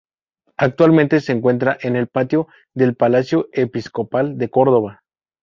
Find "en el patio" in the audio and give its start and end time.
1.79-2.47